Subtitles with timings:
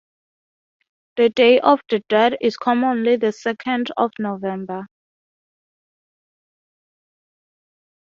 [1.17, 4.87] The day of the dead is commonly the second of November.